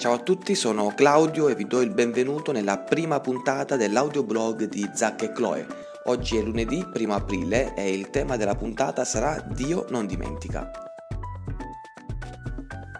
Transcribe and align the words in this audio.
Ciao 0.00 0.14
a 0.14 0.18
tutti, 0.20 0.54
sono 0.54 0.94
Claudio 0.96 1.48
e 1.48 1.54
vi 1.54 1.66
do 1.66 1.82
il 1.82 1.90
benvenuto 1.90 2.52
nella 2.52 2.78
prima 2.78 3.20
puntata 3.20 3.76
dell'audioblog 3.76 4.64
di 4.64 4.88
Zac 4.94 5.24
e 5.24 5.32
Chloe. 5.32 5.66
Oggi 6.04 6.38
è 6.38 6.40
lunedì 6.40 6.82
1 6.82 7.14
aprile 7.14 7.74
e 7.74 7.92
il 7.92 8.08
tema 8.08 8.38
della 8.38 8.54
puntata 8.54 9.04
sarà 9.04 9.44
Dio 9.46 9.84
non 9.90 10.06
dimentica. 10.06 10.70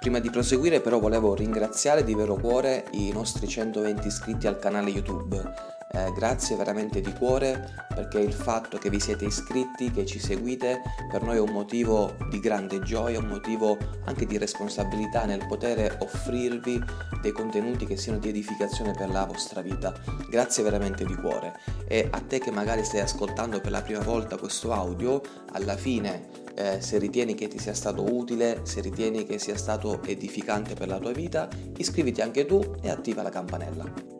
Prima 0.00 0.20
di 0.20 0.30
proseguire 0.30 0.80
però 0.80 0.98
volevo 0.98 1.34
ringraziare 1.34 2.02
di 2.02 2.14
vero 2.14 2.36
cuore 2.36 2.86
i 2.92 3.12
nostri 3.12 3.46
120 3.46 4.06
iscritti 4.06 4.46
al 4.46 4.58
canale 4.58 4.88
YouTube 4.88 5.75
eh, 5.92 6.12
grazie 6.12 6.56
veramente 6.56 7.00
di 7.00 7.12
cuore 7.12 7.84
perché 7.94 8.18
il 8.18 8.32
fatto 8.32 8.76
che 8.76 8.90
vi 8.90 9.00
siete 9.00 9.24
iscritti, 9.24 9.90
che 9.90 10.04
ci 10.04 10.18
seguite, 10.18 10.82
per 11.10 11.22
noi 11.22 11.36
è 11.36 11.40
un 11.40 11.50
motivo 11.50 12.14
di 12.28 12.40
grande 12.40 12.80
gioia, 12.80 13.18
un 13.18 13.26
motivo 13.26 13.78
anche 14.04 14.26
di 14.26 14.36
responsabilità 14.36 15.24
nel 15.24 15.46
poter 15.46 15.96
offrirvi 16.00 16.78
dei 17.22 17.32
contenuti 17.32 17.86
che 17.86 17.96
siano 17.96 18.18
di 18.18 18.28
edificazione 18.28 18.92
per 18.92 19.08
la 19.08 19.24
vostra 19.24 19.62
vita. 19.62 19.94
Grazie 20.28 20.62
veramente 20.62 21.06
di 21.06 21.14
cuore. 21.14 21.58
E 21.88 22.06
a 22.10 22.20
te 22.20 22.38
che 22.38 22.50
magari 22.50 22.84
stai 22.84 23.00
ascoltando 23.00 23.60
per 23.60 23.70
la 23.70 23.80
prima 23.80 24.00
volta 24.00 24.36
questo 24.36 24.72
audio, 24.72 25.22
alla 25.52 25.76
fine 25.76 26.44
eh, 26.54 26.80
se 26.80 26.98
ritieni 26.98 27.34
che 27.34 27.48
ti 27.48 27.58
sia 27.58 27.74
stato 27.74 28.02
utile, 28.02 28.60
se 28.64 28.80
ritieni 28.80 29.24
che 29.24 29.38
sia 29.38 29.56
stato 29.56 30.02
edificante 30.02 30.74
per 30.74 30.88
la 30.88 30.98
tua 30.98 31.12
vita, 31.12 31.48
iscriviti 31.78 32.20
anche 32.20 32.44
tu 32.44 32.76
e 32.82 32.90
attiva 32.90 33.22
la 33.22 33.30
campanella. 33.30 34.16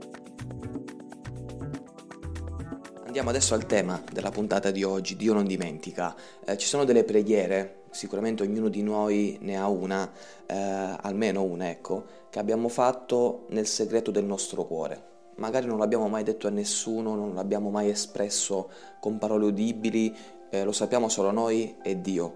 Andiamo 3.17 3.35
adesso 3.35 3.55
al 3.55 3.65
tema 3.65 4.03
della 4.13 4.29
puntata 4.29 4.71
di 4.71 4.85
oggi, 4.85 5.17
Dio 5.17 5.33
non 5.33 5.47
dimentica. 5.47 6.15
Eh, 6.45 6.59
ci 6.59 6.67
sono 6.67 6.85
delle 6.85 7.03
preghiere, 7.03 7.85
sicuramente 7.89 8.43
ognuno 8.43 8.69
di 8.69 8.83
noi 8.83 9.39
ne 9.41 9.57
ha 9.57 9.67
una, 9.69 10.13
eh, 10.45 10.55
almeno 10.55 11.43
una, 11.43 11.71
ecco, 11.71 12.05
che 12.29 12.39
abbiamo 12.39 12.69
fatto 12.69 13.47
nel 13.49 13.67
segreto 13.67 14.11
del 14.11 14.27
nostro 14.27 14.67
cuore. 14.67 15.03
Magari 15.37 15.67
non 15.67 15.79
l'abbiamo 15.79 16.09
mai 16.09 16.25
detto 16.25 16.47
a 16.47 16.51
nessuno, 16.51 17.15
non 17.15 17.33
l'abbiamo 17.33 17.71
mai 17.71 17.89
espresso 17.89 18.69
con 19.01 19.17
parole 19.17 19.47
udibili, 19.47 20.15
eh, 20.51 20.65
lo 20.65 20.73
sappiamo 20.73 21.09
solo 21.09 21.31
noi 21.31 21.77
e 21.83 21.99
Dio. 22.03 22.35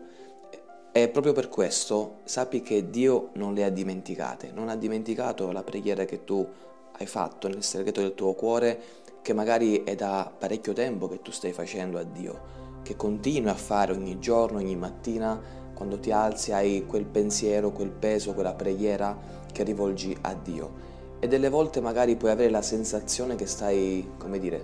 E 0.93 1.09
proprio 1.11 1.35
per 1.35 1.51
questo 1.51 2.21
sappi 2.25 2.63
che 2.63 2.89
Dio 2.89 3.33
non 3.35 3.53
le 3.53 3.65
ha 3.65 3.71
dimenticate, 3.71 4.51
non 4.51 4.71
ha 4.71 4.77
dimenticato 4.77 5.53
la 5.53 5.63
preghiera 5.63 6.07
che 6.07 6.25
tu 6.25 6.49
hai 6.93 7.07
fatto 7.07 7.49
nel 7.49 7.63
segreto 7.63 8.01
del 8.01 8.15
tuo 8.15 8.33
cuore 8.33 9.09
che 9.23 9.33
magari 9.33 9.85
è 9.85 9.95
da 9.95 10.33
parecchio 10.37 10.73
tempo 10.73 11.09
che 11.09 11.21
tu 11.23 11.31
stai 11.31 11.53
facendo 11.53 11.99
a 11.99 12.03
Dio, 12.03 12.59
che 12.83 12.97
continui 12.97 13.51
a 13.51 13.55
fare 13.55 13.93
ogni 13.93 14.19
giorno, 14.19 14.59
ogni 14.59 14.77
mattina, 14.77 15.41
quando 15.75 15.99
ti 15.99 16.11
alzi 16.11 16.53
hai 16.53 16.85
quel 16.87 17.05
pensiero, 17.05 17.71
quel 17.71 17.91
peso, 17.91 18.35
quella 18.35 18.55
preghiera 18.55 19.17
che 19.53 19.63
rivolgi 19.63 20.17
a 20.23 20.35
Dio. 20.35 20.89
E 21.21 21.29
delle 21.29 21.49
volte 21.49 21.81
magari 21.81 22.17
puoi 22.17 22.31
avere 22.31 22.51
la 22.51 22.63
sensazione 22.63 23.35
che 23.35 23.47
stai, 23.47 24.13
come 24.19 24.39
dire, 24.39 24.63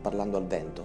parlando 0.00 0.36
al 0.36 0.46
vento, 0.46 0.84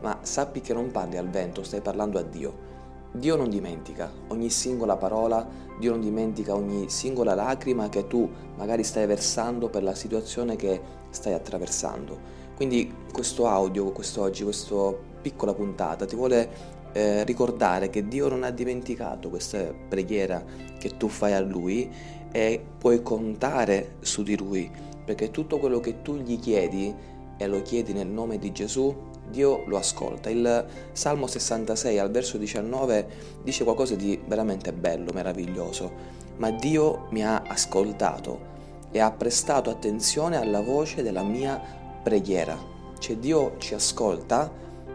ma 0.00 0.18
sappi 0.22 0.60
che 0.60 0.72
non 0.72 0.90
parli 0.90 1.16
al 1.16 1.28
vento, 1.28 1.62
stai 1.62 1.80
parlando 1.80 2.18
a 2.18 2.22
Dio. 2.22 2.70
Dio 3.12 3.36
non 3.36 3.50
dimentica 3.50 4.10
ogni 4.28 4.48
singola 4.48 4.96
parola, 4.96 5.46
Dio 5.78 5.90
non 5.90 6.00
dimentica 6.00 6.54
ogni 6.54 6.88
singola 6.88 7.34
lacrima 7.34 7.90
che 7.90 8.06
tu 8.06 8.28
magari 8.56 8.84
stai 8.84 9.06
versando 9.06 9.68
per 9.68 9.82
la 9.82 9.94
situazione 9.94 10.56
che 10.56 10.80
stai 11.10 11.34
attraversando. 11.34 12.40
Quindi 12.54 12.92
questo 13.12 13.46
audio, 13.46 13.90
quest'oggi, 13.92 14.44
questa 14.44 14.92
piccola 15.22 15.54
puntata 15.54 16.04
ti 16.04 16.16
vuole 16.16 16.80
eh, 16.92 17.24
ricordare 17.24 17.90
che 17.90 18.06
Dio 18.06 18.28
non 18.28 18.42
ha 18.42 18.50
dimenticato 18.50 19.28
questa 19.28 19.72
preghiera 19.88 20.44
che 20.78 20.96
tu 20.96 21.08
fai 21.08 21.32
a 21.32 21.40
Lui 21.40 21.90
e 22.30 22.62
puoi 22.78 23.02
contare 23.02 23.96
su 24.00 24.22
di 24.22 24.36
Lui, 24.36 24.70
perché 25.04 25.30
tutto 25.30 25.58
quello 25.58 25.80
che 25.80 26.02
tu 26.02 26.16
gli 26.16 26.38
chiedi 26.38 26.94
e 27.36 27.46
lo 27.46 27.62
chiedi 27.62 27.92
nel 27.92 28.06
nome 28.06 28.38
di 28.38 28.52
Gesù, 28.52 28.94
Dio 29.30 29.64
lo 29.66 29.76
ascolta. 29.76 30.30
Il 30.30 30.66
Salmo 30.92 31.26
66 31.26 31.98
al 31.98 32.10
verso 32.10 32.36
19 32.38 33.06
dice 33.42 33.64
qualcosa 33.64 33.94
di 33.94 34.20
veramente 34.26 34.72
bello, 34.72 35.12
meraviglioso, 35.12 35.90
ma 36.36 36.50
Dio 36.50 37.06
mi 37.10 37.24
ha 37.24 37.42
ascoltato 37.46 38.50
e 38.90 39.00
ha 39.00 39.10
prestato 39.10 39.70
attenzione 39.70 40.36
alla 40.36 40.60
voce 40.60 41.02
della 41.02 41.22
mia 41.22 41.80
preghiera. 42.02 42.56
Cioè 42.98 43.16
Dio 43.16 43.54
ci 43.58 43.74
ascolta 43.74 44.50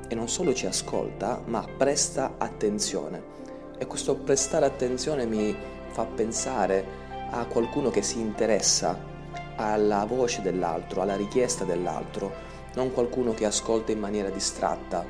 e 0.08 0.16
non 0.16 0.30
solo 0.30 0.54
ci 0.54 0.66
ascolta, 0.66 1.42
ma 1.46 1.66
presta 1.78 2.36
attenzione. 2.38 3.36
E 3.78 3.86
questo 3.86 4.16
prestare 4.16 4.66
attenzione 4.66 5.26
mi 5.26 5.56
fa 5.90 6.06
pensare 6.06 7.06
a 7.30 7.46
qualcuno 7.46 7.90
che 7.90 8.02
si 8.02 8.20
interessa 8.20 8.98
alla 9.56 10.06
voce 10.06 10.42
dell'altro, 10.42 11.02
alla 11.02 11.16
richiesta 11.16 11.64
dell'altro, 11.64 12.32
non 12.76 12.92
qualcuno 12.94 13.34
che 13.34 13.46
ascolta 13.46 13.92
in 13.92 14.00
maniera 14.00 14.30
distratta. 14.30 15.06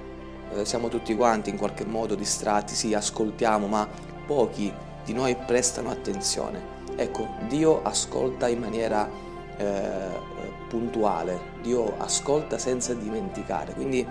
Eh, 0.54 0.66
siamo 0.66 0.88
tutti 0.88 1.16
quanti 1.16 1.50
in 1.50 1.58
qualche 1.58 1.86
modo 1.86 2.16
distratti, 2.16 2.74
sì, 2.74 2.94
ascoltiamo, 2.94 3.68
ma 3.68 3.88
pochi 4.26 4.74
di 5.04 5.14
noi 5.14 5.36
prestano 5.36 5.90
attenzione. 5.90 6.76
Ecco, 6.96 7.28
Dio 7.48 7.84
ascolta 7.84 8.48
in 8.48 8.60
maniera 8.60 9.10
eh, 9.58 10.66
puntuale, 10.70 11.40
Dio 11.62 11.98
ascolta 11.98 12.58
senza 12.58 12.94
dimenticare. 12.94 13.74
Quindi 13.74 14.06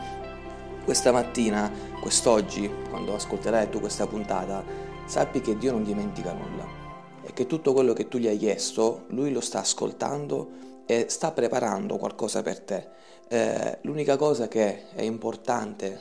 questa 0.85 1.13
mattina, 1.13 1.71
quest'oggi, 2.01 2.71
quando 2.89 3.15
ascolterai 3.15 3.69
tu 3.69 3.81
questa 3.81 4.07
puntata, 4.07 4.65
sappi 5.07 5.41
che 5.41 5.57
Dio 5.57 5.73
non 5.73 5.85
dimentica 5.85 6.33
nulla 6.33 6.85
e 7.23 7.33
che 7.33 7.47
tutto 7.47 7.73
quello 7.73 7.93
che 7.93 8.09
tu 8.09 8.19
gli 8.19 8.29
hai 8.29 8.39
chiesto, 8.39 9.05
Lui 9.09 9.33
lo 9.33 9.41
sta 9.41 9.61
ascoltando 9.61 10.65
e 10.87 11.07
sta 11.09 11.33
preparando 11.33 11.97
qualcosa 11.97 12.43
per 12.43 12.61
te. 12.61 12.89
Eh, 13.29 13.79
l'unica 13.83 14.17
cosa 14.17 14.47
che 14.47 14.89
è 14.95 15.03
importante, 15.03 16.01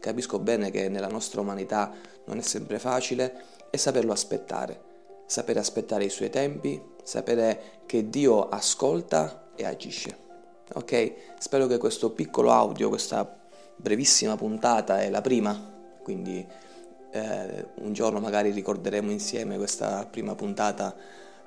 capisco 0.00 0.38
bene 0.38 0.70
che 0.70 0.88
nella 0.88 1.08
nostra 1.08 1.40
umanità 1.42 1.92
non 2.24 2.38
è 2.38 2.42
sempre 2.42 2.78
facile, 2.78 3.44
è 3.68 3.76
saperlo 3.76 4.12
aspettare 4.12 4.90
sapere 5.32 5.60
aspettare 5.60 6.04
i 6.04 6.10
suoi 6.10 6.28
tempi, 6.28 6.78
sapere 7.02 7.80
che 7.86 8.10
Dio 8.10 8.50
ascolta 8.50 9.48
e 9.56 9.64
agisce. 9.64 10.14
Ok? 10.74 11.14
Spero 11.38 11.66
che 11.66 11.78
questo 11.78 12.10
piccolo 12.10 12.50
audio, 12.50 12.90
questa 12.90 13.40
brevissima 13.74 14.36
puntata 14.36 15.00
è 15.00 15.08
la 15.08 15.22
prima, 15.22 15.58
quindi 16.02 16.46
eh, 17.12 17.66
un 17.76 17.94
giorno 17.94 18.20
magari 18.20 18.50
ricorderemo 18.50 19.10
insieme 19.10 19.56
questa 19.56 20.04
prima 20.04 20.34
puntata 20.34 20.94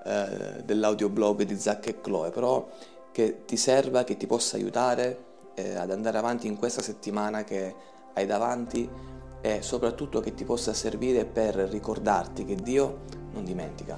eh, 0.03 0.63
dell'audioblog 0.63 1.43
di 1.43 1.55
Zac 1.55 1.85
e 1.85 2.01
Chloe, 2.01 2.31
però 2.31 2.67
che 3.11 3.45
ti 3.45 3.55
serva, 3.55 4.03
che 4.03 4.17
ti 4.17 4.25
possa 4.25 4.55
aiutare 4.55 5.25
eh, 5.53 5.75
ad 5.75 5.91
andare 5.91 6.17
avanti 6.17 6.47
in 6.47 6.57
questa 6.57 6.81
settimana 6.81 7.43
che 7.43 7.75
hai 8.13 8.25
davanti 8.25 8.89
e 9.45 9.61
soprattutto 9.61 10.21
che 10.21 10.33
ti 10.33 10.43
possa 10.43 10.73
servire 10.73 11.23
per 11.23 11.53
ricordarti 11.53 12.45
che 12.45 12.55
Dio 12.55 13.01
non 13.33 13.45
dimentica. 13.45 13.95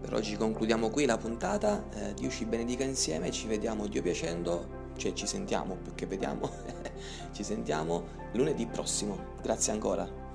Per 0.00 0.12
oggi 0.12 0.34
concludiamo 0.34 0.90
qui 0.90 1.04
la 1.04 1.16
puntata, 1.16 1.84
eh, 1.94 2.14
Dio 2.14 2.28
ci 2.28 2.44
benedica 2.44 2.82
insieme, 2.82 3.30
ci 3.30 3.46
vediamo 3.46 3.86
Dio 3.86 4.02
piacendo, 4.02 4.88
cioè 4.96 5.12
ci 5.12 5.28
sentiamo 5.28 5.76
più 5.76 5.94
che 5.94 6.06
vediamo, 6.06 6.50
ci 7.30 7.44
sentiamo 7.44 8.02
lunedì 8.32 8.66
prossimo. 8.66 9.16
Grazie 9.42 9.74
ancora. 9.74 10.29